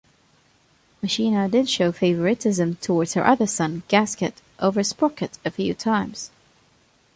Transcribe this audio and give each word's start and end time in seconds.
Machina 1.03 1.47
did 1.47 1.69
show 1.69 1.91
favoritism 1.91 2.77
towards 2.77 3.13
her 3.13 3.23
other 3.23 3.45
son, 3.45 3.83
Gasket, 3.87 4.41
over 4.57 4.81
Sprocket 4.83 5.37
a 5.45 5.51
few 5.51 5.75
times. 5.75 6.31